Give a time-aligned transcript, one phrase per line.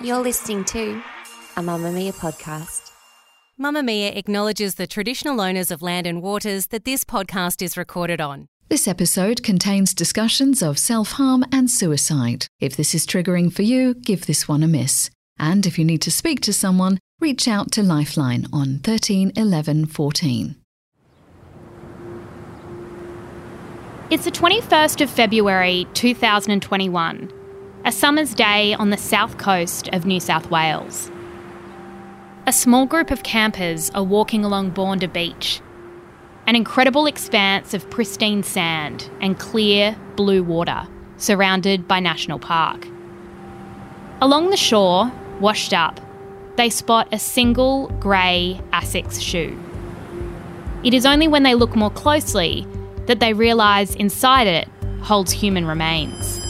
[0.00, 1.02] You're listening to
[1.56, 2.92] a Mamamia podcast.
[3.58, 8.46] Mamamia acknowledges the traditional owners of land and waters that this podcast is recorded on.
[8.68, 12.46] This episode contains discussions of self harm and suicide.
[12.60, 15.10] If this is triggering for you, give this one a miss.
[15.40, 19.86] And if you need to speak to someone, reach out to Lifeline on 13 11
[19.86, 20.54] 14.
[24.08, 27.41] It's the 21st of February 2021,
[27.84, 31.10] a summer's day on the south coast of New South Wales.
[32.46, 35.60] A small group of campers are walking along Bournda Beach,
[36.46, 42.86] an incredible expanse of pristine sand and clear blue water surrounded by National Park.
[44.20, 45.10] Along the shore,
[45.40, 46.00] washed up,
[46.56, 49.58] they spot a single grey Asics shoe.
[50.84, 52.64] It is only when they look more closely
[53.06, 54.68] that they realise inside it
[55.00, 56.41] holds human remains.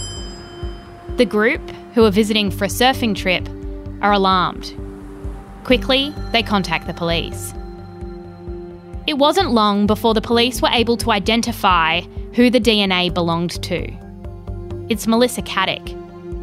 [1.23, 3.49] The group, who are visiting for a surfing trip,
[4.03, 4.75] are alarmed.
[5.63, 7.55] Quickly, they contact the police.
[9.07, 12.01] It wasn't long before the police were able to identify
[12.35, 13.89] who the DNA belonged to.
[14.89, 15.91] It's Melissa Caddick,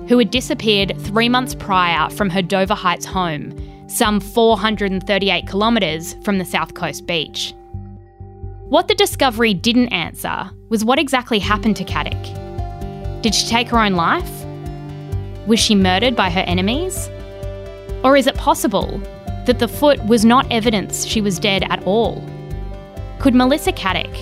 [0.08, 3.54] who had disappeared three months prior from her Dover Heights home,
[3.90, 7.54] some 438 kilometres from the South Coast beach.
[8.70, 13.22] What the discovery didn't answer was what exactly happened to Caddick.
[13.22, 14.39] Did she take her own life?
[15.50, 17.10] Was she murdered by her enemies?
[18.04, 19.02] Or is it possible
[19.48, 22.24] that the foot was not evidence she was dead at all?
[23.18, 24.14] Could Melissa Caddick,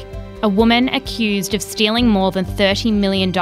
[0.41, 3.33] a woman accused of stealing more than $30 million,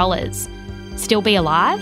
[0.98, 1.80] still be alive?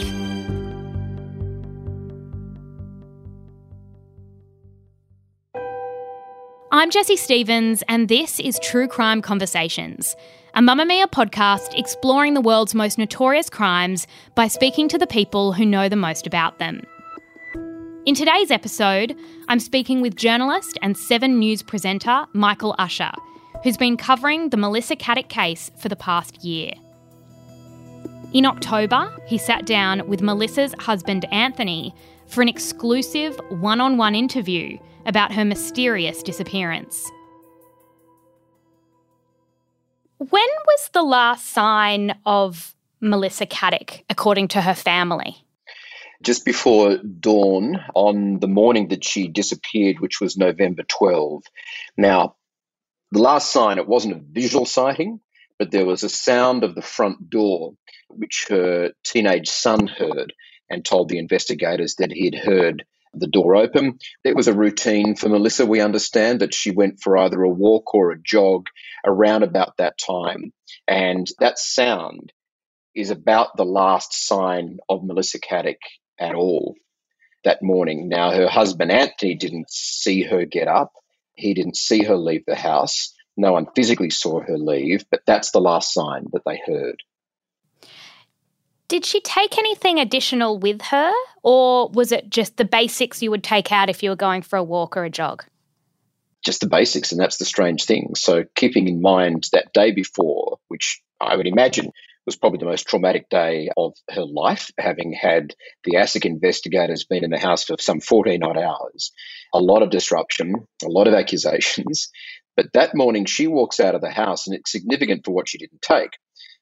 [6.70, 10.14] I'm Jessie Stevens, and this is True Crime Conversations,
[10.54, 14.06] a Mamamia podcast exploring the world's most notorious crimes
[14.37, 16.81] by speaking to the people who know the most about them.
[18.06, 19.16] In today's episode,
[19.48, 23.10] I'm speaking with journalist and Seven News presenter Michael Usher,
[23.64, 26.70] who's been covering the Melissa Caddick case for the past year.
[28.32, 31.93] In October, he sat down with Melissa's husband Anthony
[32.28, 37.10] for an exclusive one on one interview about her mysterious disappearance.
[40.19, 45.36] When was the last sign of Melissa Caddick, according to her family?
[46.22, 51.42] Just before dawn on the morning that she disappeared, which was November 12.
[51.97, 52.36] Now,
[53.10, 55.20] the last sign, it wasn't a visual sighting,
[55.58, 57.75] but there was a sound of the front door,
[58.08, 60.32] which her teenage son heard
[60.70, 62.84] and told the investigators that he had heard
[63.19, 63.98] the door open.
[64.25, 65.66] It was a routine for Melissa.
[65.66, 68.66] We understand that she went for either a walk or a jog
[69.04, 70.52] around about that time.
[70.88, 72.32] And that sound
[72.94, 75.80] is about the last sign of Melissa Caddick
[76.19, 76.75] at all
[77.44, 78.08] that morning.
[78.08, 80.92] Now, her husband Anthony didn't see her get up,
[81.34, 83.12] he didn't see her leave the house.
[83.36, 87.02] No one physically saw her leave, but that's the last sign that they heard.
[88.94, 91.12] Did she take anything additional with her,
[91.43, 94.56] or was it just the basics you would take out if you were going for
[94.56, 95.44] a walk or a jog?
[96.44, 98.15] Just the basics, and that's the strange thing.
[98.15, 101.91] So, keeping in mind that day before, which I would imagine
[102.25, 107.25] was probably the most traumatic day of her life, having had the ASIC investigators been
[107.25, 109.11] in the house for some 14 odd hours,
[109.53, 112.11] a lot of disruption, a lot of accusations.
[112.56, 115.59] But that morning, she walks out of the house, and it's significant for what she
[115.59, 116.11] didn't take.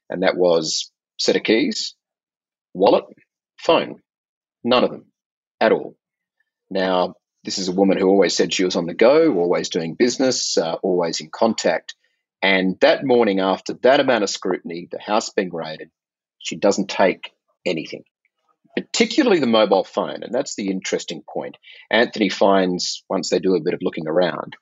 [0.09, 1.93] And that was set of keys,
[2.73, 3.05] wallet,
[3.57, 4.01] phone.
[4.63, 5.05] None of them
[5.59, 5.95] at all.
[6.69, 9.95] Now, this is a woman who always said she was on the go, always doing
[9.95, 11.95] business, uh, always in contact.
[12.41, 15.89] And that morning, after that amount of scrutiny, the house being raided,
[16.39, 17.31] she doesn't take
[17.65, 18.03] anything,
[18.75, 20.23] particularly the mobile phone.
[20.23, 21.57] And that's the interesting point.
[21.91, 24.55] Anthony finds, once they do a bit of looking around,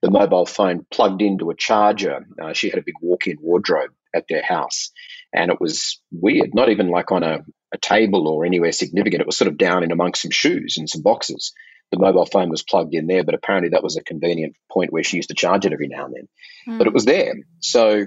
[0.00, 2.26] the mobile phone plugged into a charger.
[2.42, 4.90] Uh, she had a big walk in wardrobe at their house.
[5.34, 7.38] And it was weird, not even like on a,
[7.72, 9.20] a table or anywhere significant.
[9.22, 11.52] It was sort of down in amongst some shoes and some boxes.
[11.90, 15.02] The mobile phone was plugged in there, but apparently that was a convenient point where
[15.02, 16.28] she used to charge it every now and then.
[16.66, 16.78] Mm.
[16.78, 17.34] But it was there.
[17.60, 18.06] So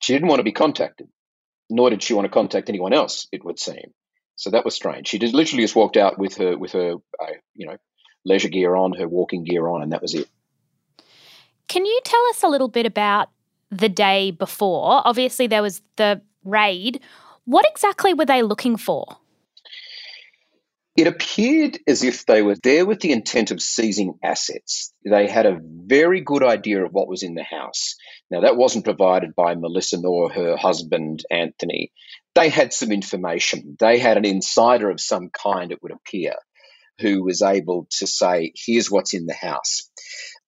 [0.00, 1.08] she didn't want to be contacted,
[1.68, 3.92] nor did she want to contact anyone else, it would seem.
[4.36, 5.08] So that was strange.
[5.08, 7.76] She just literally just walked out with her with her uh, you know
[8.24, 10.28] leisure gear on, her walking gear on, and that was it.
[11.68, 13.28] Can you tell us a little bit about
[13.70, 15.02] the day before?
[15.04, 17.00] Obviously, there was the raid.
[17.44, 19.18] What exactly were they looking for?
[20.96, 24.92] It appeared as if they were there with the intent of seizing assets.
[25.04, 27.94] They had a very good idea of what was in the house.
[28.30, 31.92] Now, that wasn't provided by Melissa nor her husband, Anthony.
[32.34, 33.76] They had some information.
[33.78, 36.34] They had an insider of some kind, it would appear,
[37.00, 39.89] who was able to say, here's what's in the house.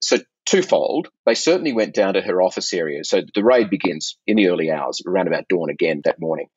[0.03, 1.09] So, twofold.
[1.25, 3.05] They certainly went down to her office area.
[3.05, 6.49] So, the raid begins in the early hours, around about dawn again that morning.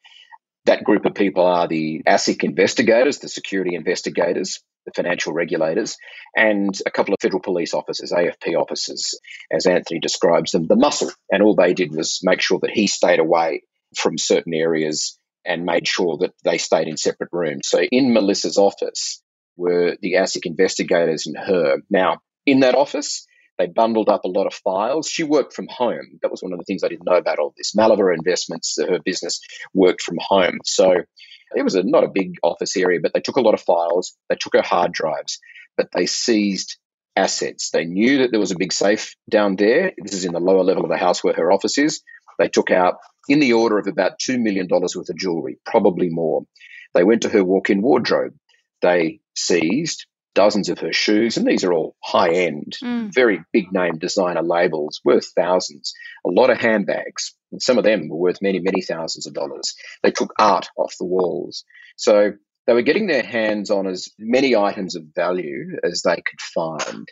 [0.65, 5.95] That group of people are the ASIC investigators, the security investigators, the financial regulators,
[6.35, 9.13] and a couple of federal police officers, AFP officers,
[9.51, 11.11] as Anthony describes them, the muscle.
[11.29, 13.61] And all they did was make sure that he stayed away
[13.95, 17.67] from certain areas and made sure that they stayed in separate rooms.
[17.67, 19.21] So in Melissa's office
[19.55, 21.77] were the ASIC investigators and her.
[21.91, 23.27] Now, in that office,
[23.57, 25.09] they bundled up a lot of files.
[25.09, 26.19] She worked from home.
[26.21, 27.73] That was one of the things I didn't know about all this.
[27.73, 29.39] Maliver Investments, uh, her business,
[29.73, 30.59] worked from home.
[30.65, 30.91] So
[31.55, 34.17] it was a, not a big office area, but they took a lot of files.
[34.29, 35.39] They took her hard drives,
[35.77, 36.77] but they seized
[37.15, 37.69] assets.
[37.71, 39.93] They knew that there was a big safe down there.
[39.97, 42.01] This is in the lower level of the house where her office is.
[42.37, 42.95] They took out
[43.29, 46.45] in the order of about $2 million worth of jewelry, probably more.
[46.93, 48.33] They went to her walk in wardrobe.
[48.81, 50.05] They seized
[50.35, 53.11] dozens of her shoes, and these are all high end, mm.
[53.11, 55.93] very big name designer labels worth thousands,
[56.25, 59.73] a lot of handbags, and some of them were worth many, many thousands of dollars.
[60.03, 61.63] They took art off the walls.
[61.95, 62.33] So
[62.67, 67.07] they were getting their hands on as many items of value as they could find.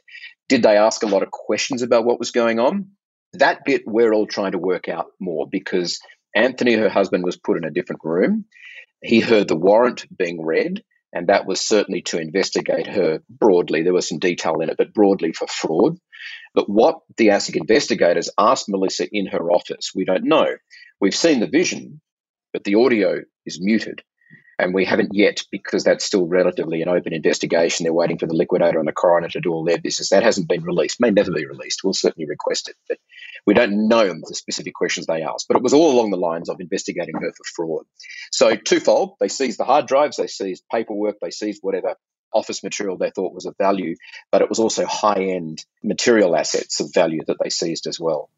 [0.49, 2.89] Did they ask a lot of questions about what was going on?
[3.33, 5.99] That bit we're all trying to work out more because
[6.35, 8.45] Anthony, her husband, was put in a different room.
[9.01, 13.83] He heard the warrant being read and that was certainly to investigate her broadly.
[13.83, 15.97] There was some detail in it, but broadly for fraud.
[16.55, 20.47] But what the ASIC investigators asked Melissa in her office, we don't know.
[20.99, 22.01] We've seen the vision,
[22.51, 24.01] but the audio is muted.
[24.59, 27.83] And we haven't yet, because that's still relatively an open investigation.
[27.83, 30.09] They're waiting for the liquidator and the coroner to do all their business.
[30.09, 31.83] That hasn't been released, may never be released.
[31.83, 32.75] We'll certainly request it.
[32.87, 32.99] But
[33.45, 35.47] we don't know the specific questions they asked.
[35.47, 37.85] But it was all along the lines of investigating her for fraud.
[38.31, 41.95] So, twofold they seized the hard drives, they seized paperwork, they seized whatever
[42.33, 43.95] office material they thought was of value,
[44.31, 48.29] but it was also high end material assets of value that they seized as well.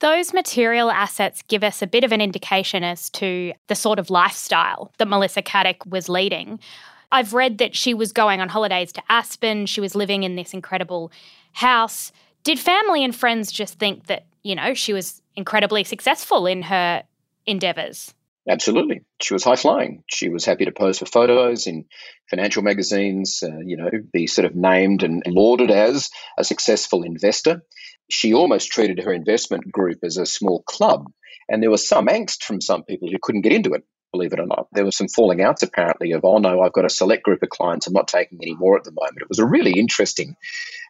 [0.00, 4.08] Those material assets give us a bit of an indication as to the sort of
[4.08, 6.58] lifestyle that Melissa Caddick was leading.
[7.12, 10.54] I've read that she was going on holidays to Aspen, she was living in this
[10.54, 11.12] incredible
[11.52, 12.12] house.
[12.44, 17.02] Did family and friends just think that, you know, she was incredibly successful in her
[17.44, 18.14] endeavors?
[18.48, 19.02] Absolutely.
[19.20, 20.02] She was high flying.
[20.06, 21.84] She was happy to pose for photos in
[22.30, 26.08] financial magazines, uh, you know, be sort of named and lauded as
[26.38, 27.62] a successful investor
[28.12, 31.06] she almost treated her investment group as a small club.
[31.48, 34.40] And there was some angst from some people who couldn't get into it, believe it
[34.40, 34.68] or not.
[34.72, 37.48] There was some falling outs apparently of, oh no, I've got a select group of
[37.50, 39.22] clients, I'm not taking any more at the moment.
[39.22, 40.36] It was a really interesting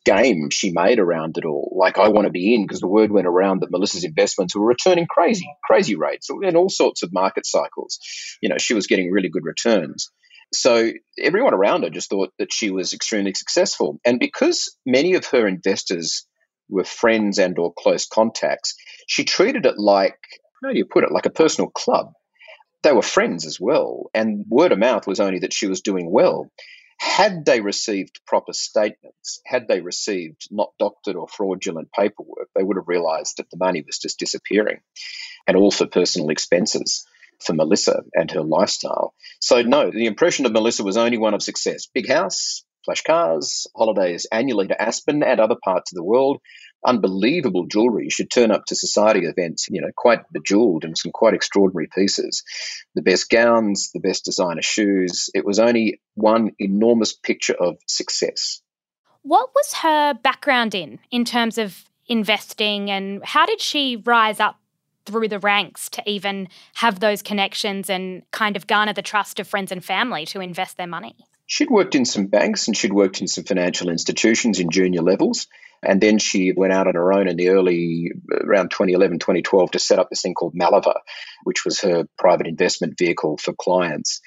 [0.05, 1.75] game she made around it all.
[1.78, 4.67] Like, I want to be in because the word went around that Melissa's investments were
[4.67, 7.99] returning crazy, crazy rates in all sorts of market cycles.
[8.40, 10.10] You know, she was getting really good returns.
[10.53, 14.00] So everyone around her just thought that she was extremely successful.
[14.05, 16.27] And because many of her investors
[16.70, 18.74] were friends and or close contacts,
[19.06, 20.19] she treated it like
[20.62, 22.12] how do you put it, like a personal club.
[22.82, 26.10] They were friends as well, and word of mouth was only that she was doing
[26.10, 26.50] well.
[26.98, 32.77] Had they received proper statements, had they received not doctored or fraudulent paperwork, they would
[32.77, 34.81] have realized that the money was just disappearing
[35.46, 37.06] and all for personal expenses
[37.44, 39.15] for Melissa and her lifestyle.
[39.41, 41.86] So, no, the impression of Melissa was only one of success.
[41.86, 42.65] Big house,
[43.05, 46.41] cars, holidays annually to Aspen and other parts of the world.
[46.85, 48.05] Unbelievable jewelry.
[48.05, 51.89] You should turn up to society events, you know, quite bejeweled and some quite extraordinary
[51.94, 52.43] pieces.
[52.94, 55.31] The best gowns, the best designer shoes.
[55.35, 58.63] It was only one enormous picture of success.
[59.23, 64.59] What was her background in, in terms of investing, and how did she rise up
[65.06, 69.47] through the ranks to even have those connections and kind of garner the trust of
[69.47, 71.15] friends and family to invest their money?
[71.50, 75.48] She'd worked in some banks and she'd worked in some financial institutions in junior levels.
[75.82, 79.78] And then she went out on her own in the early, around 2011, 2012, to
[79.80, 80.94] set up this thing called Maliver,
[81.42, 84.20] which was her private investment vehicle for clients.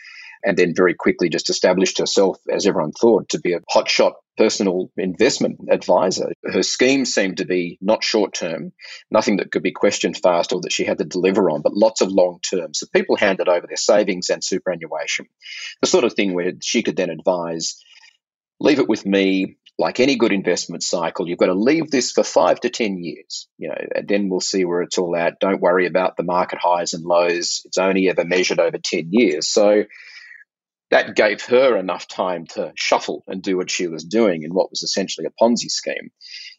[0.44, 4.92] And then very quickly just established herself, as everyone thought, to be a hotshot personal
[4.98, 6.32] investment advisor.
[6.44, 8.74] Her scheme seemed to be not short term,
[9.12, 12.02] nothing that could be questioned fast or that she had to deliver on, but lots
[12.02, 12.74] of long term.
[12.74, 15.28] So people handed over their savings and superannuation,
[15.82, 17.84] the sort of thing where she could then advise
[18.64, 19.58] leave it with me.
[19.80, 23.48] Like any good investment cycle, you've got to leave this for five to 10 years,
[23.58, 25.40] you know, and then we'll see where it's all at.
[25.40, 27.64] Don't worry about the market highs and lows.
[27.66, 29.48] It's only ever measured over 10 years.
[29.50, 29.86] So
[30.94, 34.70] that gave her enough time to shuffle and do what she was doing in what
[34.70, 36.12] was essentially a Ponzi scheme.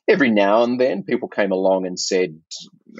[0.09, 2.41] Every now and then, people came along and said,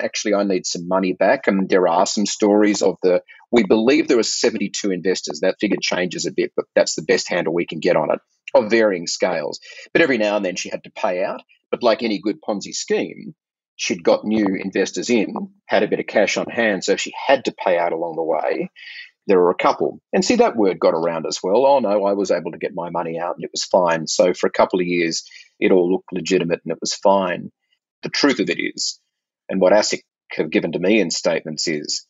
[0.01, 1.49] Actually, I need some money back.
[1.49, 5.41] And there are some stories of the, we believe there were 72 investors.
[5.41, 8.21] That figure changes a bit, but that's the best handle we can get on it
[8.55, 9.59] of varying scales.
[9.93, 11.43] But every now and then she had to pay out.
[11.69, 13.35] But like any good Ponzi scheme,
[13.75, 15.35] she'd got new investors in,
[15.67, 16.85] had a bit of cash on hand.
[16.85, 18.71] So she had to pay out along the way,
[19.27, 20.01] there were a couple.
[20.13, 21.65] And see, that word got around as well.
[21.67, 24.07] Oh, no, I was able to get my money out and it was fine.
[24.07, 25.25] So for a couple of years,
[25.59, 27.51] it all looked legitimate and it was fine.
[28.03, 29.01] The truth of it is,
[29.49, 30.03] and what ASIC
[30.33, 32.07] have given to me in statements is,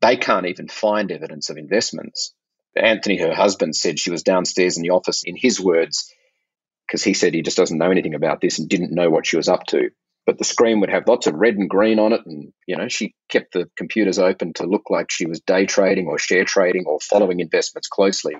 [0.00, 2.32] they can't even find evidence of investments.
[2.76, 6.12] Anthony, her husband, said she was downstairs in the office, in his words,
[6.86, 9.36] because he said he just doesn't know anything about this and didn't know what she
[9.36, 9.90] was up to.
[10.28, 12.88] But the screen would have lots of red and green on it, and you know
[12.88, 16.84] she kept the computers open to look like she was day trading or share trading
[16.86, 18.34] or following investments closely.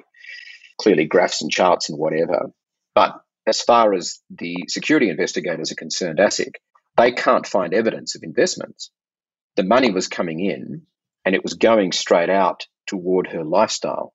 [0.76, 2.52] Clearly, graphs and charts and whatever.
[2.95, 6.57] But as far as the security investigators are concerned, ASIC,
[6.99, 8.90] they can't find evidence of investments.
[9.57, 10.83] The money was coming in,
[11.25, 14.12] and it was going straight out toward her lifestyle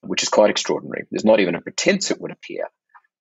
[0.00, 1.06] which is quite extraordinary.
[1.10, 2.68] There's not even a pretense, it would appear.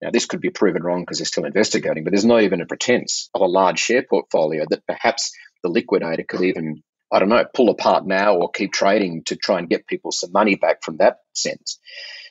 [0.01, 2.65] Now, this could be proven wrong because they're still investigating, but there's not even a
[2.65, 5.31] pretense of a large share portfolio that perhaps
[5.63, 9.57] the liquidator could even, I don't know, pull apart now or keep trading to try
[9.59, 11.79] and get people some money back from that sense.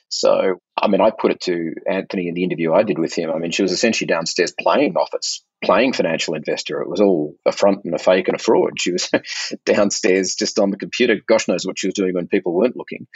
[0.09, 3.29] So, I mean, I put it to Anthony in the interview I did with him.
[3.29, 6.81] I mean, she was essentially downstairs playing office, playing financial investor.
[6.81, 8.79] It was all a front and a fake and a fraud.
[8.79, 9.11] She was
[9.65, 11.17] downstairs just on the computer.
[11.27, 13.07] Gosh knows what she was doing when people weren't looking.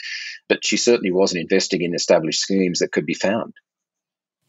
[0.49, 3.53] But she certainly wasn't investing in established schemes that could be found.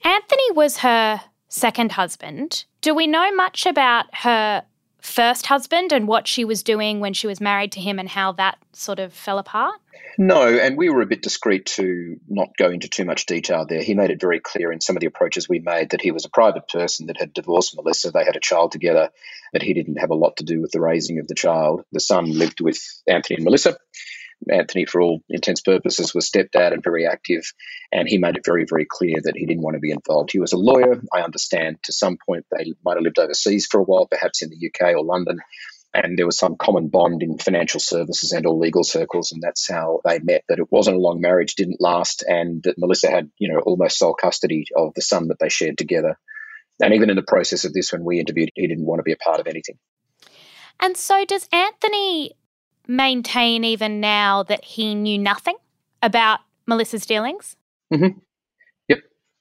[0.05, 2.65] Anthony was her second husband.
[2.81, 4.65] Do we know much about her
[5.01, 8.33] first husband and what she was doing when she was married to him and how
[8.33, 9.81] that sort of fell apart?
[10.19, 13.83] No, and we were a bit discreet to not go into too much detail there.
[13.83, 16.25] He made it very clear in some of the approaches we made that he was
[16.25, 18.11] a private person that had divorced Melissa.
[18.11, 19.11] They had a child together,
[19.53, 21.85] but he didn't have a lot to do with the raising of the child.
[21.93, 23.77] The son lived with Anthony and Melissa.
[24.51, 27.45] Anthony, for all intents purposes, was stepdad and very active,
[27.91, 30.33] and he made it very, very clear that he didn't want to be involved.
[30.33, 31.01] He was a lawyer.
[31.13, 34.51] I understand to some point they might have lived overseas for a while, perhaps in
[34.51, 35.41] the UK or London,
[35.95, 39.71] and there was some common bond in financial services and all legal circles, and that's
[39.71, 40.43] how they met.
[40.49, 43.99] That it wasn't a long marriage, didn't last, and that Melissa had, you know, almost
[43.99, 46.19] sole custody of the son that they shared together.
[46.83, 49.13] And even in the process of this, when we interviewed, he didn't want to be
[49.13, 49.79] a part of anything.
[50.81, 52.33] And so, does Anthony
[52.87, 55.57] maintain even now that he knew nothing
[56.03, 57.57] about Melissa's dealings?
[57.93, 58.19] Mm-hmm.
[58.89, 58.99] Yep.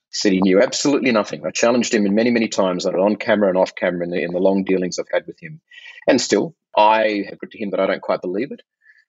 [0.10, 1.46] Said he knew absolutely nothing.
[1.46, 4.40] I challenged him many, many times on camera and off camera in the, in the
[4.40, 5.62] long dealings I've had with him.
[6.08, 8.62] And still, I have put to him that I don't quite believe it.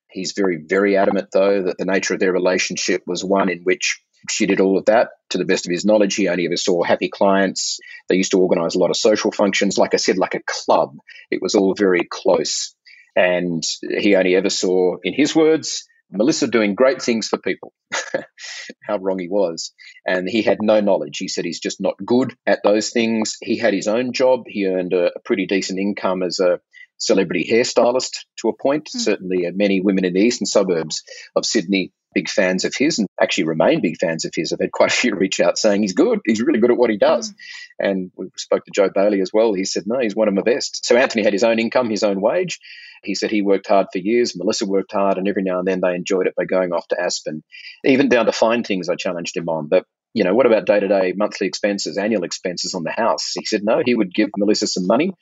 [0.09, 4.01] He's very, very adamant, though, that the nature of their relationship was one in which
[4.29, 5.09] she did all of that.
[5.31, 7.81] To the best of his knowledge, he only ever saw happy clients.
[8.09, 10.97] They used to organize a lot of social functions, like I said, like a club.
[11.31, 12.75] It was all very close.
[13.15, 13.63] And
[14.01, 17.73] he only ever saw, in his words, Melissa doing great things for people.
[18.83, 19.73] How wrong he was.
[20.07, 21.19] And he had no knowledge.
[21.19, 23.37] He said he's just not good at those things.
[23.41, 24.43] He had his own job.
[24.47, 26.61] He earned a, a pretty decent income as a
[26.99, 28.89] celebrity hairstylist to a point.
[28.95, 29.01] Mm.
[29.01, 31.03] Certainly, uh, many women in the eastern suburbs
[31.35, 34.53] of Sydney big fans of his and actually remain big fans of his.
[34.53, 36.21] I've had quite a few reach out saying he's good.
[36.25, 37.31] He's really good at what he does.
[37.31, 37.35] Mm.
[37.79, 39.53] And we spoke to Joh Bailey as well.
[39.53, 40.85] He said, no, he's one of my best.
[40.85, 42.61] So Anthony had his own income, his own wage.
[43.03, 44.37] He said he worked hard for years.
[44.37, 47.01] Melissa worked hard, and every now and then they enjoyed it by going off to
[47.01, 47.43] Aspen.
[47.85, 49.67] Even down to fine things, I challenged him on.
[49.67, 53.33] But you know, what about day to day monthly expenses, annual expenses on the house?
[53.35, 53.83] He said no.
[53.85, 55.13] He would give Melissa some money,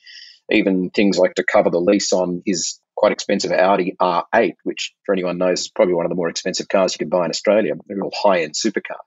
[0.51, 5.15] even things like to cover the lease on his quite expensive Audi R8, which for
[5.15, 7.73] anyone knows is probably one of the more expensive cars you can buy in Australia,
[7.73, 9.01] a real high end supercar.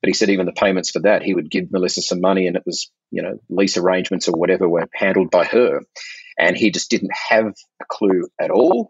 [0.00, 2.56] But he said even the payments for that, he would give Melissa some money, and
[2.56, 5.80] it was you know lease arrangements or whatever were handled by her,
[6.38, 7.48] and he just didn't have
[7.80, 8.88] a clue at all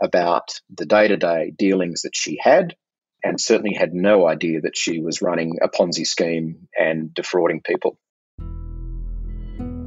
[0.00, 2.76] about the day to day dealings that she had,
[3.24, 7.98] and certainly had no idea that she was running a Ponzi scheme and defrauding people.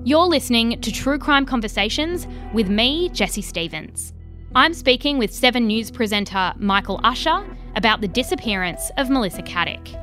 [0.04, 4.14] You're listening to True Crime Conversations with me, Jessie Stevens.
[4.56, 9.96] I'm speaking with 7 News presenter Michael Usher about the disappearance of Melissa Caddick.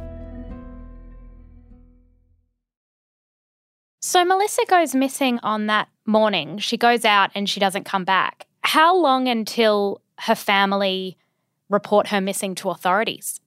[4.00, 6.58] So Melissa goes missing on that morning.
[6.58, 8.46] She goes out and she doesn't come back.
[8.60, 11.18] How long until her family
[11.68, 13.40] report her missing to authorities?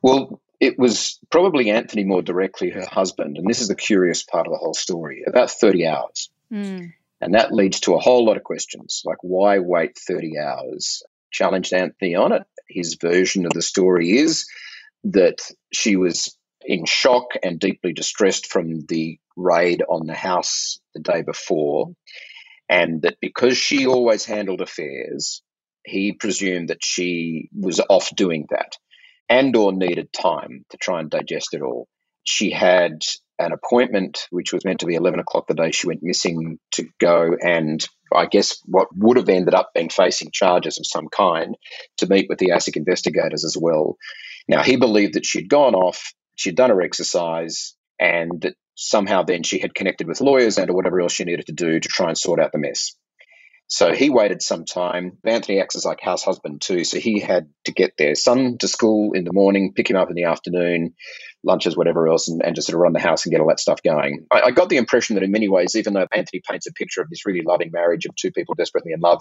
[0.00, 4.46] Well, it was probably Anthony more directly, her husband, and this is the curious part
[4.46, 6.30] of the whole story about 30 hours.
[6.52, 6.92] Mm.
[7.20, 11.02] And that leads to a whole lot of questions like why wait 30 hours?
[11.30, 12.42] Challenged Anthony on it.
[12.68, 14.46] His version of the story is
[15.04, 15.38] that
[15.72, 21.22] she was in shock and deeply distressed from the raid on the house the day
[21.22, 21.94] before,
[22.68, 25.42] and that because she always handled affairs,
[25.84, 28.76] he presumed that she was off doing that
[29.28, 31.88] and or needed time to try and digest it all.
[32.24, 33.02] She had
[33.38, 36.88] an appointment which was meant to be 11 o'clock the day she went missing to
[36.98, 41.56] go and I guess what would have ended up being facing charges of some kind
[41.98, 43.96] to meet with the ASIC investigators as well.
[44.48, 49.42] Now, he believed that she'd gone off, she'd done her exercise, and that somehow then
[49.42, 52.08] she had connected with lawyers and or whatever else she needed to do to try
[52.08, 52.96] and sort out the mess.
[53.70, 55.18] So he waited some time.
[55.24, 56.84] Anthony acts as like house husband too.
[56.84, 60.08] So he had to get their son to school in the morning, pick him up
[60.08, 60.94] in the afternoon,
[61.44, 63.60] lunches, whatever else, and, and just sort of run the house and get all that
[63.60, 64.26] stuff going.
[64.32, 67.02] I, I got the impression that in many ways, even though Anthony paints a picture
[67.02, 69.20] of this really loving marriage of two people desperately in love,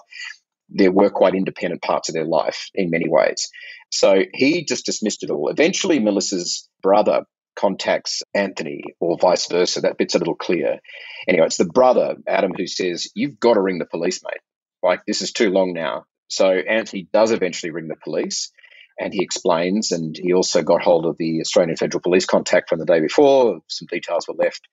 [0.70, 3.50] there were quite independent parts of their life in many ways.
[3.92, 5.50] So he just dismissed it all.
[5.50, 7.24] Eventually, Melissa's brother
[7.58, 9.82] contacts Anthony or vice versa.
[9.82, 10.80] That bit's a little clear.
[11.28, 14.42] Anyway, it's the brother, Adam, who says, You've got to ring the police, mate.
[14.82, 16.06] Like, this is too long now.
[16.30, 18.52] So Anthony does eventually ring the police
[19.00, 19.92] and he explains.
[19.92, 23.60] And he also got hold of the Australian Federal Police contact from the day before.
[23.68, 24.68] Some details were left.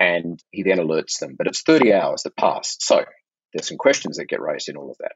[0.00, 1.36] And he then alerts them.
[1.38, 2.82] But it's 30 hours that passed.
[2.82, 3.04] So
[3.52, 5.12] there's some questions that get raised in all of that.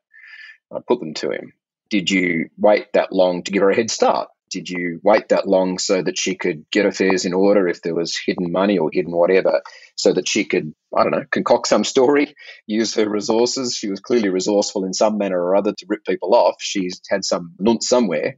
[0.73, 1.53] I put them to him.
[1.91, 4.29] Did you wait that long to give her a head start?
[4.51, 7.95] Did you wait that long so that she could get affairs in order if there
[7.95, 9.63] was hidden money or hidden whatever,
[9.97, 12.35] so that she could, I don't know, concoct some story,
[12.67, 13.75] use her resources?
[13.75, 16.57] She was clearly resourceful in some manner or other to rip people off.
[16.61, 18.37] She's had some nunt somewhere.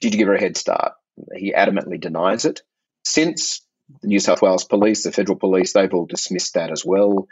[0.00, 0.92] Did you give her a head start?
[1.34, 2.62] He adamantly denies it.
[3.04, 3.66] Since
[4.02, 7.26] the New South Wales Police, the federal police, they've all dismissed that as well.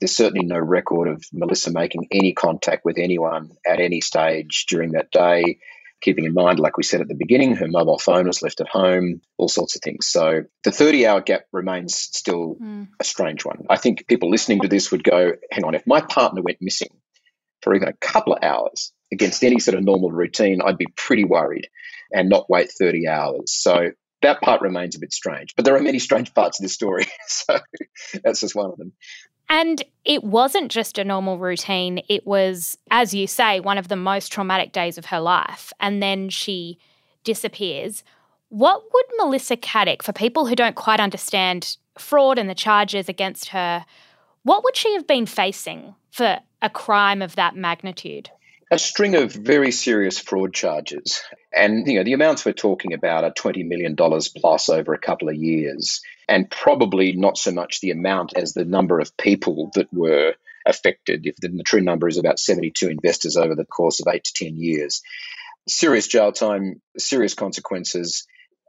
[0.00, 4.92] There's certainly no record of Melissa making any contact with anyone at any stage during
[4.92, 5.58] that day
[6.00, 8.68] keeping in mind, like we said at the beginning, her mobile phone was left at
[8.68, 10.06] home, all sorts of things.
[10.06, 12.88] So the 30 hour gap remains still mm.
[13.00, 13.66] a strange one.
[13.68, 16.90] I think people listening to this would go, hang on, if my partner went missing
[17.62, 21.24] for even a couple of hours against any sort of normal routine, I'd be pretty
[21.24, 21.68] worried
[22.12, 23.52] and not wait 30 hours.
[23.52, 23.90] So
[24.22, 25.54] that part remains a bit strange.
[25.56, 27.06] But there are many strange parts of this story.
[27.28, 27.58] So
[28.24, 28.92] that's just one of them.
[29.48, 32.02] And it wasn't just a normal routine.
[32.08, 35.72] It was, as you say, one of the most traumatic days of her life.
[35.80, 36.78] And then she
[37.24, 38.04] disappears.
[38.50, 43.48] What would Melissa Caddick, for people who don't quite understand fraud and the charges against
[43.50, 43.84] her,
[44.42, 48.30] what would she have been facing for a crime of that magnitude?
[48.70, 51.22] a string of very serious fraud charges.
[51.54, 55.28] And you know, the amounts we're talking about are $20 million plus over a couple
[55.28, 59.92] of years, and probably not so much the amount as the number of people that
[59.92, 60.34] were
[60.66, 61.26] affected.
[61.26, 64.44] If the, the true number is about 72 investors over the course of eight to
[64.44, 65.02] 10 years.
[65.66, 68.26] Serious jail time, serious consequences,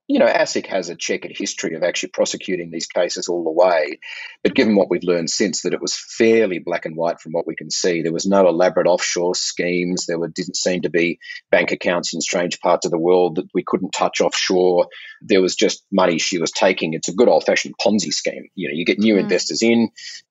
[0.09, 3.99] you know, ASIC has a checkered history of actually prosecuting these cases all the way.
[4.43, 7.45] But given what we've learned since, that it was fairly black and white from what
[7.45, 8.01] we can see.
[8.01, 10.07] There was no elaborate offshore schemes.
[10.07, 11.19] There were, didn't seem to be
[11.51, 14.87] bank accounts in strange parts of the world that we couldn't touch offshore.
[15.21, 16.95] There was just money she was taking.
[16.95, 18.49] It's a good old fashioned Ponzi scheme.
[18.55, 19.19] You know, you get new mm.
[19.19, 19.89] investors in,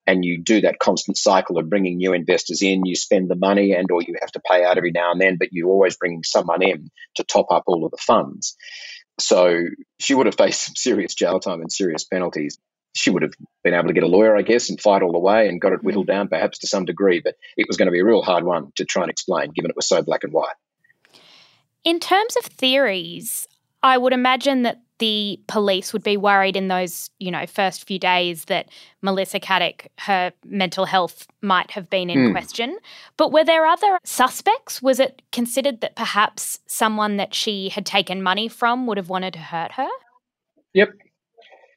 [0.09, 2.85] and you do that constant cycle of bringing new investors in.
[2.85, 5.37] You spend the money, and or you have to pay out every now and then,
[5.39, 8.57] but you're always bringing someone in to top up all of the funds.
[9.21, 9.65] So
[9.99, 12.59] she would have faced some serious jail time and serious penalties.
[12.95, 13.33] She would have
[13.65, 15.73] been able to get a lawyer, I guess, and fight all the way and got
[15.73, 16.17] it whittled mm-hmm.
[16.17, 17.21] down perhaps to some degree.
[17.23, 19.71] But it was going to be a real hard one to try and explain, given
[19.71, 20.55] it was so black and white.
[21.85, 23.48] In terms of theories,
[23.83, 27.99] I would imagine that the police would be worried in those, you know, first few
[27.99, 28.69] days that
[29.01, 32.33] Melissa Caddick, her mental health might have been in mm.
[32.33, 32.79] question.
[33.17, 34.83] But were there other suspects?
[34.83, 39.35] Was it considered that perhaps someone that she had taken money from would have wanted
[39.35, 39.89] to hurt her?
[40.75, 40.91] Yep.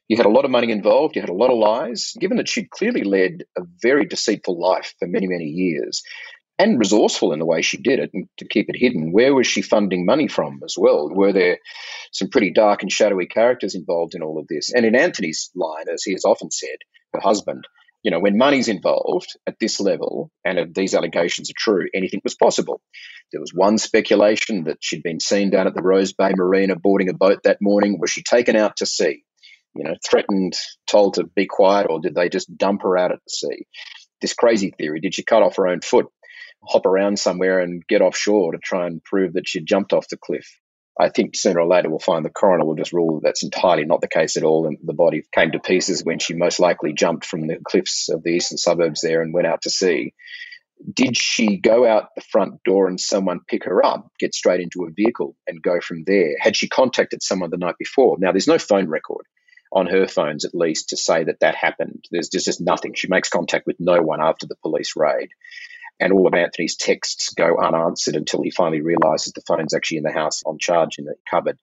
[0.08, 2.14] You had a lot of money involved, you had a lot of lies.
[2.18, 6.02] Given that she'd clearly led a very deceitful life for many, many years,
[6.58, 9.12] and resourceful in the way she did it and to keep it hidden.
[9.12, 11.08] Where was she funding money from as well?
[11.10, 11.58] Were there
[12.12, 14.72] some pretty dark and shadowy characters involved in all of this?
[14.72, 16.76] And in Anthony's line, as he has often said,
[17.14, 17.66] her husband,
[18.02, 22.20] You know, when money's involved at this level and if these allegations are true, anything
[22.24, 22.80] was possible.
[23.30, 27.08] There was one speculation that she'd been seen down at the Rose Bay Marina boarding
[27.08, 27.98] a boat that morning.
[28.00, 29.22] Was she taken out to sea?
[29.74, 30.54] You know, threatened,
[30.86, 33.66] told to be quiet, or did they just dump her out at the sea?
[34.20, 36.06] This crazy theory did she cut off her own foot,
[36.64, 40.16] hop around somewhere and get offshore to try and prove that she jumped off the
[40.16, 40.46] cliff?
[40.98, 43.84] I think sooner or later we'll find the coroner will just rule that that's entirely
[43.84, 46.92] not the case at all, and the body came to pieces when she most likely
[46.92, 50.12] jumped from the cliffs of the eastern suburbs there and went out to sea.
[50.92, 54.84] Did she go out the front door and someone pick her up, get straight into
[54.84, 56.34] a vehicle, and go from there?
[56.38, 58.16] Had she contacted someone the night before?
[58.18, 59.24] Now, there's no phone record
[59.72, 62.04] on her phones, at least, to say that that happened.
[62.10, 62.94] There's just, just nothing.
[62.94, 65.30] She makes contact with no one after the police raid
[66.02, 70.02] and all of Anthony's texts go unanswered until he finally realizes the phone's actually in
[70.02, 71.58] the house on charge in the cupboard.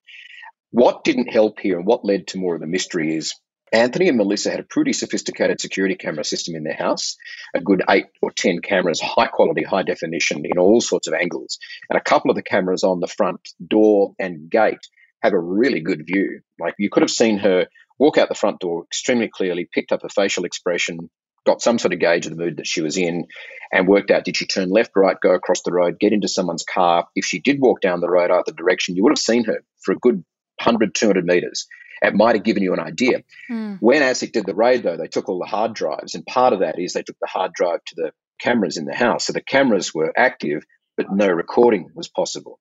[0.72, 3.36] What didn't help here and what led to more of the mystery is
[3.74, 7.18] Anthony and Melissa had a pretty sophisticated security camera system in their house,
[7.54, 11.60] a good eight or 10 cameras, high quality, high definition in all sorts of angles.
[11.90, 14.88] And a couple of the cameras on the front door and gate
[15.22, 16.40] have a really good view.
[16.60, 17.68] Like you could have seen her
[18.00, 21.10] walk out the front door extremely clearly, picked up a facial expression,
[21.46, 23.28] got some sort of gauge of the mood that she was in
[23.72, 26.64] and worked out did she turn left, right, go across the road, get into someone's
[26.64, 27.08] car.
[27.16, 29.94] If she did walk down the road either direction, you would have seen her for
[29.94, 30.24] a good
[30.64, 31.68] 100, 200 meters.
[32.02, 33.24] It might have given you an idea.
[33.52, 33.78] Mm.
[33.82, 36.60] When ASIC did the raid, though, they took all the hard drives, and part of
[36.60, 39.26] that is they took the hard drive to the cameras in the house.
[39.26, 40.64] So the cameras were active,
[40.96, 42.60] but no recording was possible.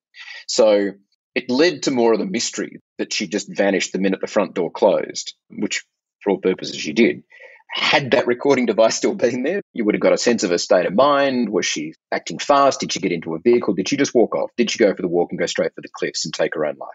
[0.48, 0.90] So
[1.34, 4.54] it led to more of the mystery that she just vanished the minute the front
[4.54, 5.84] door closed, which
[6.20, 7.22] for all purposes she did
[7.70, 10.58] had that recording device still been there, you would have got a sense of her
[10.58, 11.50] state of mind.
[11.50, 12.80] Was she acting fast?
[12.80, 13.74] Did she get into a vehicle?
[13.74, 14.50] Did she just walk off?
[14.56, 16.64] Did she go for the walk and go straight for the cliffs and take her
[16.64, 16.88] own life?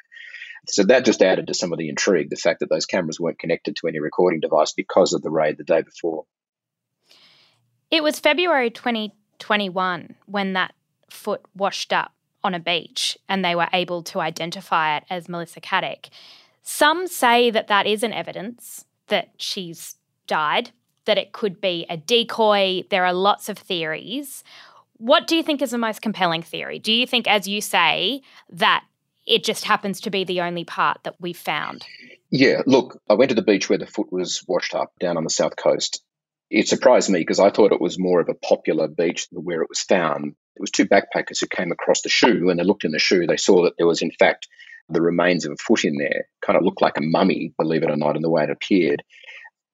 [0.68, 3.40] So that just added to some of the intrigue, the fact that those cameras weren't
[3.40, 6.26] connected to any recording device because of the raid the day before.
[7.92, 10.74] It was February 2021 when that
[11.10, 15.62] foot washed up on a beach and they were able to identify it as Melissa
[15.62, 16.10] Caddick.
[16.62, 20.72] Some say that that isn't evidence that she's died,
[21.06, 22.84] that it could be a decoy.
[22.90, 24.44] There are lots of theories.
[24.98, 26.80] What do you think is the most compelling theory?
[26.80, 28.84] Do you think, as you say, that
[29.26, 31.86] it just happens to be the only part that we've found?
[32.30, 35.24] Yeah, look, I went to the beach where the foot was washed up down on
[35.24, 36.02] the south coast.
[36.50, 39.70] It surprised me because I thought it was more of a popular beach where it
[39.70, 40.36] was found.
[40.56, 42.46] It was two backpackers who came across the shoe.
[42.46, 44.48] When they looked in the shoe, they saw that there was, in fact,
[44.90, 46.28] the remains of a foot in there.
[46.46, 49.04] Kind of looked like a mummy, believe it or not, in the way it appeared.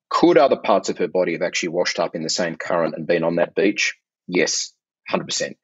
[0.09, 3.07] Could other parts of her body have actually washed up in the same current and
[3.07, 3.95] been on that beach?
[4.27, 4.73] Yes,
[5.11, 5.55] 100%.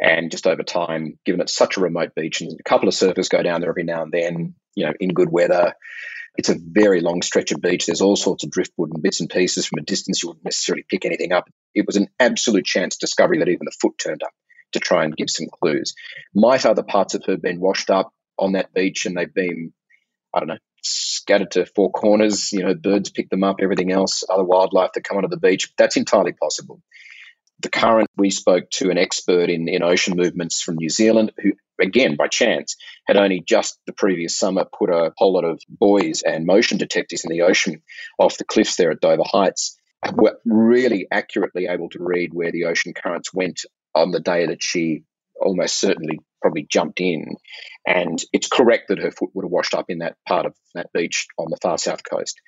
[0.00, 3.30] And just over time, given it's such a remote beach and a couple of surfers
[3.30, 5.74] go down there every now and then, you know, in good weather,
[6.36, 7.86] it's a very long stretch of beach.
[7.86, 10.22] There's all sorts of driftwood and bits and pieces from a distance.
[10.22, 11.48] You wouldn't necessarily pick anything up.
[11.74, 14.32] It was an absolute chance discovery that even the foot turned up
[14.72, 15.94] to try and give some clues.
[16.34, 19.72] Might other parts of her been washed up on that beach and they've been,
[20.34, 22.52] I don't know, scattered to four corners.
[22.52, 25.72] You know, birds pick them up, everything else, other wildlife that come onto the beach.
[25.76, 26.82] That's entirely possible.
[27.60, 31.52] The current, we spoke to an expert in, in ocean movements from New Zealand who,
[31.80, 36.22] again, by chance, had only just the previous summer put a whole lot of buoys
[36.22, 37.80] and motion detectors in the ocean
[38.18, 39.78] off the cliffs there at Dover Heights.
[40.12, 44.62] Were really accurately able to read where the ocean currents went on the day that
[44.62, 45.04] she
[45.44, 47.36] almost certainly probably jumped in.
[47.86, 50.92] And it's correct that her foot would have washed up in that part of that
[50.92, 52.40] beach on the far south coast.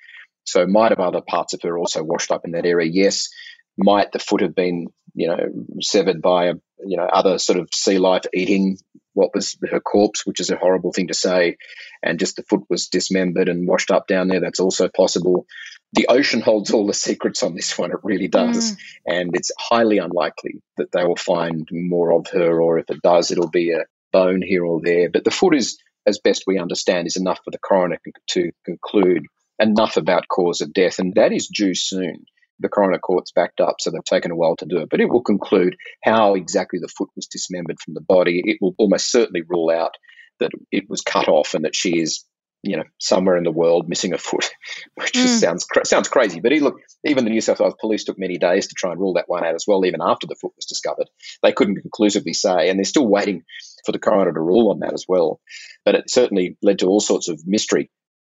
[0.43, 2.89] So might have other parts of her also washed up in that area?
[2.91, 3.29] Yes.
[3.77, 5.37] Might the foot have been, you know,
[5.81, 6.53] severed by a,
[6.85, 8.77] you know, other sort of sea life eating
[9.13, 11.57] what was her corpse, which is a horrible thing to say,
[12.03, 14.39] and just the foot was dismembered and washed up down there.
[14.39, 15.47] That's also possible
[15.93, 17.91] the ocean holds all the secrets on this one.
[17.91, 18.71] It really does.
[18.71, 18.77] Mm.
[19.05, 23.31] And it's highly unlikely that they will find more of her, or if it does,
[23.31, 25.09] it'll be a bone here or there.
[25.09, 27.99] But the foot is, as best we understand, is enough for the coroner
[28.31, 29.25] to conclude
[29.59, 30.99] enough about cause of death.
[30.99, 32.25] And that is due soon.
[32.59, 34.89] The coroner court's backed up, so they've taken a while to do it.
[34.89, 38.41] But it will conclude how exactly the foot was dismembered from the body.
[38.43, 39.95] It will almost certainly rule out
[40.39, 42.25] that it was cut off and that she is
[42.69, 44.49] you know, somewhere in the world missing a foot,
[44.95, 45.21] which mm.
[45.21, 46.39] just sounds sounds crazy.
[46.39, 48.99] But he look, even the New South Wales police took many days to try and
[48.99, 49.85] rule that one out as well.
[49.85, 51.09] Even after the foot was discovered,
[51.43, 53.43] they couldn't conclusively say, and they're still waiting
[53.85, 55.39] for the coroner to rule on that as well.
[55.85, 57.89] But it certainly led to all sorts of mystery.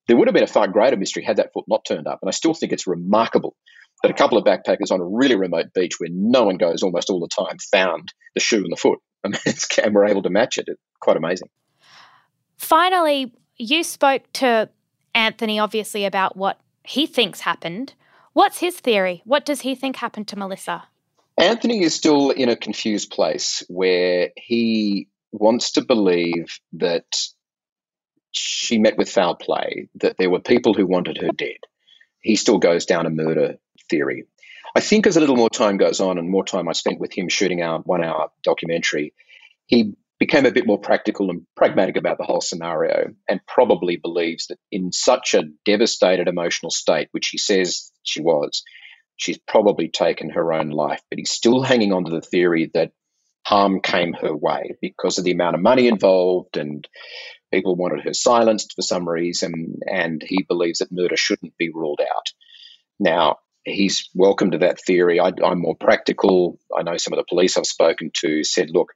[0.08, 2.30] There would have been a far greater mystery had that foot not turned up, and
[2.30, 3.56] I still think it's remarkable
[4.02, 7.10] that a couple of backpackers on a really remote beach where no one goes almost
[7.10, 9.38] all the time found the shoe and the foot, and,
[9.84, 10.65] and were able to match it.
[10.68, 11.50] It's quite amazing.
[12.58, 14.69] Finally, you spoke to
[15.13, 17.93] Anthony, obviously, about what he thinks happened.
[18.34, 19.22] What's his theory?
[19.26, 20.86] What does he think happened to Melissa?
[21.38, 27.06] Anthony is still in a confused place where he wants to believe that
[28.32, 31.58] she met with foul play, that there were people who wanted her dead.
[32.22, 33.56] He still goes down a murder
[33.89, 34.26] theory.
[34.76, 37.17] I think as a little more time goes on and more time I spent with
[37.17, 39.13] him shooting our one hour documentary,
[39.65, 44.47] he became a bit more practical and pragmatic about the whole scenario and probably believes
[44.47, 48.63] that in such a devastated emotional state, which he says she was,
[49.15, 51.01] she's probably taken her own life.
[51.10, 52.91] But he's still hanging on to the theory that
[53.45, 56.86] harm came her way because of the amount of money involved and
[57.53, 59.79] people wanted her silenced for some reason.
[59.88, 62.27] And he believes that murder shouldn't be ruled out.
[62.99, 65.21] Now, he's welcome to that theory.
[65.21, 66.60] I, I'm more practical.
[66.77, 68.89] I know some of the police I've spoken to said, look,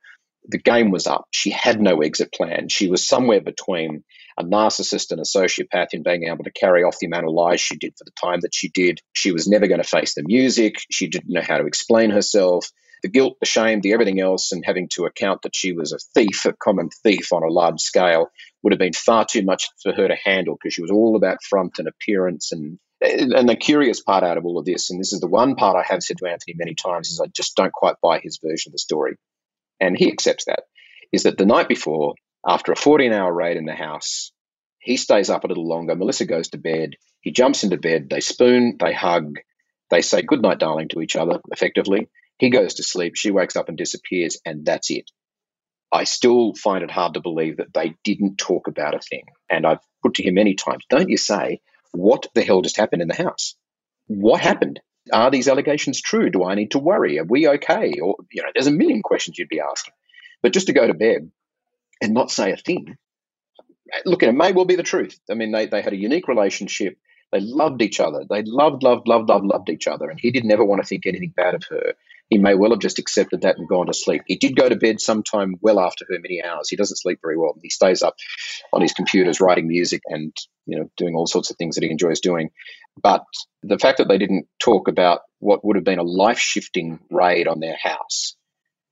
[0.47, 1.27] the game was up.
[1.31, 2.69] She had no exit plan.
[2.69, 4.03] She was somewhere between
[4.37, 7.61] a narcissist and a sociopath in being able to carry off the amount of lies
[7.61, 8.99] she did for the time that she did.
[9.13, 10.75] She was never going to face the music.
[10.91, 12.71] She didn't know how to explain herself.
[13.03, 15.99] The guilt, the shame, the everything else, and having to account that she was a
[16.13, 18.27] thief, a common thief on a large scale,
[18.61, 21.43] would have been far too much for her to handle because she was all about
[21.43, 25.11] front and appearance and and the curious part out of all of this, and this
[25.11, 27.73] is the one part I have said to Anthony many times, is I just don't
[27.73, 29.17] quite buy his version of the story
[29.83, 30.63] and he accepts that,
[31.11, 32.15] is that the night before,
[32.47, 34.31] after a 14 hour raid in the house,
[34.79, 35.95] he stays up a little longer.
[35.95, 36.91] Melissa goes to bed.
[37.21, 38.09] He jumps into bed.
[38.09, 39.35] They spoon, they hug,
[39.89, 42.09] they say good night, darling, to each other effectively.
[42.37, 43.13] He goes to sleep.
[43.15, 45.11] She wakes up and disappears, and that's it.
[45.91, 49.25] I still find it hard to believe that they didn't talk about a thing.
[49.49, 53.03] And I've put to him many times, don't you say, what the hell just happened
[53.03, 53.55] in the house?
[54.07, 54.79] What happened?
[55.11, 56.29] Are these allegations true?
[56.29, 57.19] Do I need to worry?
[57.19, 57.93] Are we okay?
[58.01, 59.93] Or, you know, there's a million questions you'd be asking.
[60.41, 61.29] But just to go to bed
[62.01, 62.97] and not say a thing,
[64.05, 65.19] look, it may well be the truth.
[65.29, 66.97] I mean, they, they had a unique relationship.
[67.31, 68.25] They loved each other.
[68.29, 70.09] They loved, loved, loved, loved, loved each other.
[70.09, 71.93] And he didn't ever want to think anything bad of her.
[72.29, 74.23] He may well have just accepted that and gone to sleep.
[74.25, 76.69] He did go to bed sometime well after her, many hours.
[76.69, 77.55] He doesn't sleep very well.
[77.61, 78.15] He stays up
[78.71, 81.91] on his computers writing music and you know doing all sorts of things that he
[81.91, 82.49] enjoys doing.
[83.01, 83.23] But
[83.61, 87.47] the fact that they didn't talk about what would have been a life shifting raid
[87.47, 88.35] on their house,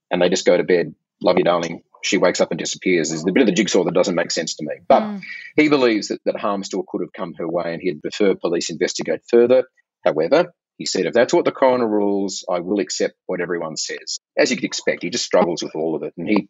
[0.09, 1.83] and they just go to bed, love you, darling.
[2.03, 3.11] She wakes up and disappears.
[3.11, 4.75] Is the bit of the jigsaw that doesn't make sense to me.
[4.87, 5.21] But mm.
[5.55, 8.71] he believes that, that harm still could have come her way, and he'd prefer police
[8.71, 9.65] investigate further.
[10.03, 14.19] However, he said, if that's what the coroner rules, I will accept what everyone says.
[14.35, 16.13] As you could expect, he just struggles with all of it.
[16.17, 16.47] And he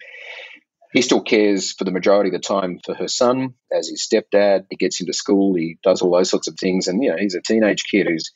[0.93, 4.65] he still cares for the majority of the time for her son as his stepdad.
[4.69, 6.87] He gets him to school, he does all those sorts of things.
[6.87, 8.31] And, you know, he's a teenage kid who's,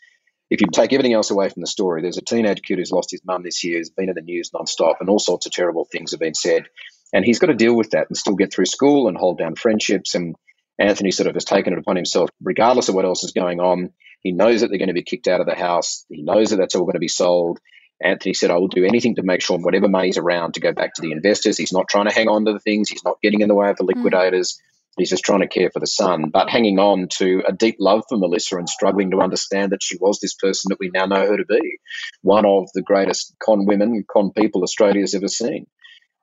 [0.49, 3.12] if you take everything else away from the story, there's a teenage kid who's lost
[3.12, 5.88] his mum this year, has been in the news nonstop, and all sorts of terrible
[5.91, 6.65] things have been said.
[7.13, 9.55] And he's got to deal with that and still get through school and hold down
[9.55, 10.15] friendships.
[10.15, 10.36] And
[10.77, 13.91] Anthony sort of has taken it upon himself, regardless of what else is going on,
[14.25, 16.03] he knows that they're going to be kicked out of the house.
[16.09, 17.59] He knows that that's all going to be sold.
[18.01, 20.95] Anthony said, I will do anything to make sure whatever money's around to go back
[20.95, 21.59] to the investors.
[21.59, 22.89] He's not trying to hang on to the things.
[22.89, 23.99] He's not getting in the way of the hmm.
[23.99, 24.53] liquidators.
[24.53, 24.61] Mm.
[24.97, 28.03] He's just trying to care for the son, but hanging on to a deep love
[28.09, 31.27] for Melissa and struggling to understand that she was this person that we now know
[31.27, 31.77] her to be,
[32.23, 35.67] one of the greatest con women, con people Australia's ever seen,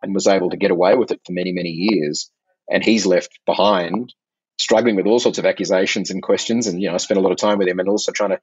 [0.02, 2.30] and was able to get away with it for many, many years.
[2.68, 4.12] And he's left behind
[4.62, 6.66] struggling with all sorts of accusations and questions.
[6.66, 8.40] And, you know, I spent a lot of time with him and also trying to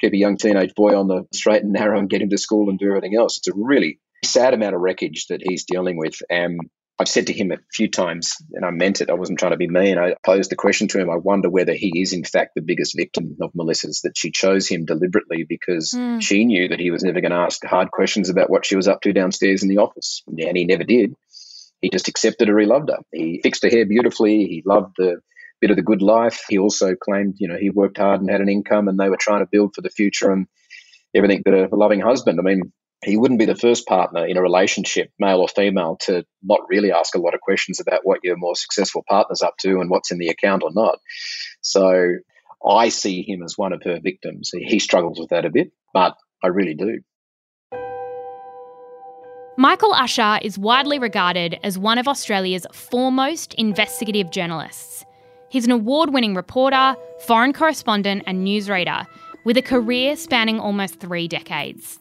[0.00, 2.70] keep a young teenage boy on the straight and narrow and get him to school
[2.70, 3.38] and do everything else.
[3.38, 6.20] It's a really sad amount of wreckage that he's dealing with.
[6.28, 6.60] And
[7.00, 9.56] I've said to him a few times, and I meant it, I wasn't trying to
[9.56, 9.98] be mean.
[9.98, 12.96] I posed the question to him I wonder whether he is, in fact, the biggest
[12.96, 16.20] victim of Melissa's, that she chose him deliberately because mm.
[16.20, 18.88] she knew that he was never going to ask hard questions about what she was
[18.88, 20.24] up to downstairs in the office.
[20.26, 21.14] And he never did.
[21.80, 22.98] He just accepted her, he loved her.
[23.12, 25.20] He fixed her hair beautifully, he loved the
[25.60, 26.44] bit of the good life.
[26.48, 29.18] He also claimed, you know, he worked hard and had an income and they were
[29.18, 30.46] trying to build for the future and
[31.14, 32.38] everything but a loving husband.
[32.38, 32.72] I mean,
[33.04, 36.90] he wouldn't be the first partner in a relationship, male or female, to not really
[36.92, 40.10] ask a lot of questions about what your more successful partner's up to and what's
[40.10, 40.98] in the account or not.
[41.60, 42.14] So
[42.66, 44.50] I see him as one of her victims.
[44.52, 47.00] He struggles with that a bit, but I really do.
[49.56, 55.04] Michael Usher is widely regarded as one of Australia's foremost investigative journalists.
[55.50, 56.94] He's an award winning reporter,
[57.26, 59.06] foreign correspondent, and newsreader
[59.44, 61.98] with a career spanning almost three decades.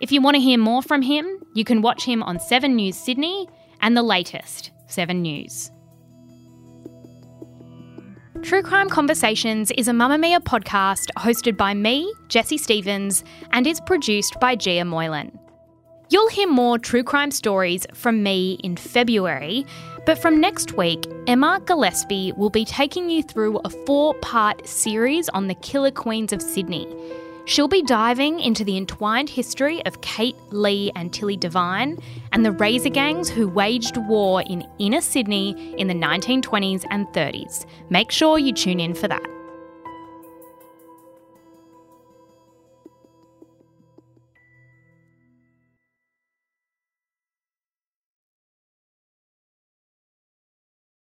[0.00, 2.96] If you want to hear more from him, you can watch him on 7 News
[2.96, 3.48] Sydney
[3.80, 5.70] and the latest 7 News.
[8.42, 13.22] True Crime Conversations is a Mamamia podcast hosted by me, Jessie Stevens,
[13.52, 15.38] and is produced by Gia Moylan.
[16.10, 19.64] You'll hear more true crime stories from me in February,
[20.04, 25.28] But from next week, Emma Gillespie will be taking you through a four part series
[25.28, 26.88] on the killer queens of Sydney.
[27.44, 31.98] She'll be diving into the entwined history of Kate Leigh and Tilly Devine
[32.32, 37.64] and the razor gangs who waged war in inner Sydney in the 1920s and 30s.
[37.88, 39.41] Make sure you tune in for that.